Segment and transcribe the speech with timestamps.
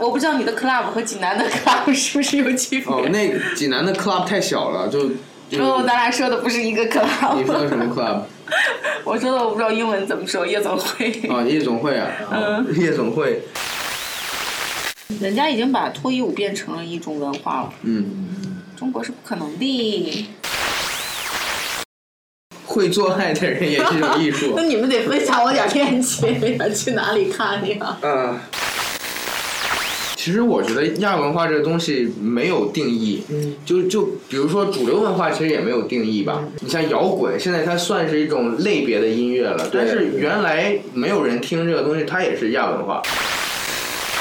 [0.00, 2.92] 我不知道你的 club 和济南的 club 是不是有区别？
[2.92, 5.10] 哦，那济南的 club 太小了，就
[5.50, 7.36] 就哦，咱俩说的不是一个 club。
[7.36, 8.22] 你说的什么 club？
[9.04, 11.10] 我说的我不知道英文怎么说，夜总会。
[11.28, 13.42] 啊，夜总会啊，嗯夜总会，
[15.20, 18.28] 人家已经把脱衣舞变成了一种文化了，嗯，
[18.76, 20.26] 中国是不可能的。
[22.66, 24.62] 会做爱的人也是一种艺术 那。
[24.62, 27.96] 你们得分享我点链接呀，去哪里看呀？
[28.02, 28.40] 啊。
[30.28, 36.44] 其实我觉得亚文化这个东西没有定义，嗯就就比如说主流文化其实也没有定义吧。
[36.60, 43.02] 你像摇滚，现在它算是一种类别的音乐了，但是原来没有人听这个东西，它也是亚文化。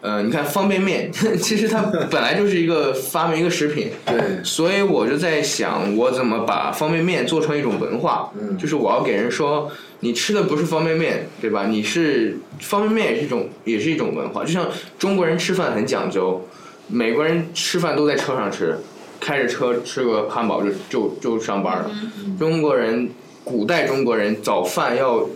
[0.00, 1.10] 呃，你看方便面，
[1.42, 8.30] 其实它本来就是一个发明一个食品，对，所以我就在想，我怎么把方便面做成一种文化？
[8.40, 9.70] 嗯就是我要给人说，
[10.00, 11.66] 你吃的不是方便面，对吧？
[11.66, 14.44] 你是方便面也是一种，也是一种文化。
[14.44, 16.46] 就像中国人吃饭很讲究，
[16.86, 18.78] 美国人吃饭都在车上吃，
[19.18, 21.90] 开着车吃个汉堡就就就上班了。
[22.38, 23.10] 中国人，
[23.42, 25.28] 古代中国人早饭要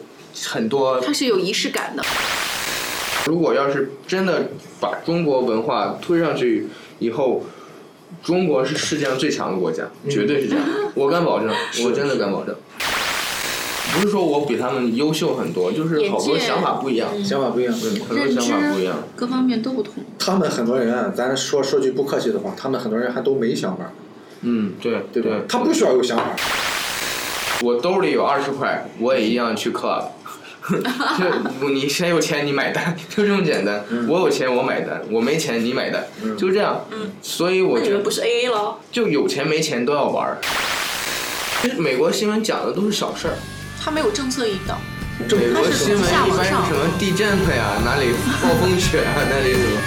[0.46, 2.02] 很多它是有仪式感的。
[3.26, 4.48] 如果要是真的
[4.80, 6.66] 把中国文化推上去
[6.98, 7.44] 以后，
[8.22, 11.48] 中国是世界上最强的国家，绝对是这样， 我敢保证，
[11.84, 12.54] 我真的敢保证。
[13.94, 17.74] 不是说我比他们优秀很多，就是好多想法不一样，想法不一样。
[17.74, 18.96] 嗯很多想法不一样。
[19.14, 19.94] 各方面都不同。
[20.18, 23.92] 他们很多人啊，咱说说句不客气的话，他们很多人还都没想法，
[24.40, 25.42] 嗯，对对对？
[25.48, 26.24] 他不需要有想法。
[27.62, 30.06] 我兜里有二十块，我也一样去 club。
[31.60, 33.84] 就你谁有钱你买单，就这么简单。
[34.08, 36.04] 我有钱我买单，我没钱你买单，
[36.38, 36.80] 就这样。
[37.20, 38.76] 所以我觉得不是 A A 了？
[38.90, 40.38] 就有钱没钱都要玩儿。
[41.62, 43.34] 其实美国新闻讲的都是小事儿，
[43.82, 44.78] 他没有政策引导。
[45.18, 49.80] 美国新闻一般是什么地震了呀，哪里暴风雪啊，哪里什么。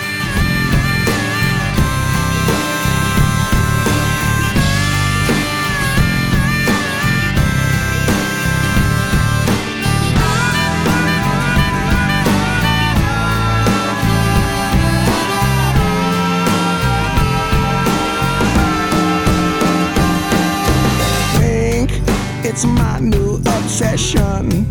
[22.55, 24.65] It's my new obsession.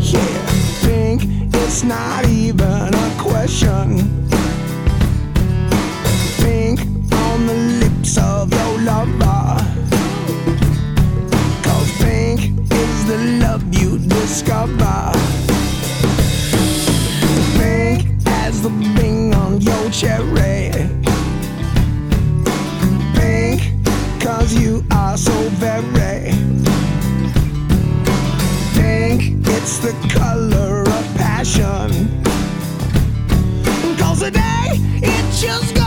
[0.00, 0.46] Yeah,
[0.82, 1.22] think
[1.54, 3.98] it's not even a question.
[6.42, 6.80] Think
[7.26, 9.54] on the lips of your lover.
[11.62, 12.40] Cause think
[12.72, 15.12] is the love you discover.
[17.56, 20.61] Think as the bing on your cherry
[29.74, 31.88] It's the color of passion.
[33.96, 35.81] Cause today it just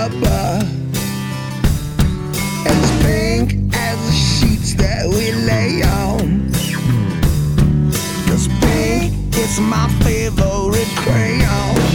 [0.00, 0.58] rubber,
[2.66, 6.50] as pink as the sheets that we lay on.
[8.26, 11.89] Cause pink is my favorite crayon.